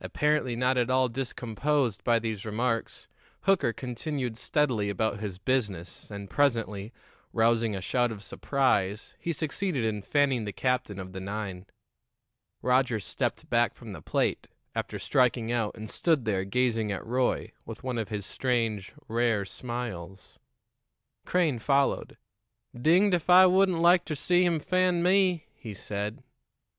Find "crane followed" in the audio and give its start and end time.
21.26-22.16